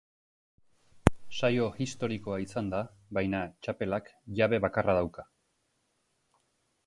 [1.41, 2.79] Saio historikoa izan da,
[3.19, 5.27] baina txapelak jabe bakarra dauka.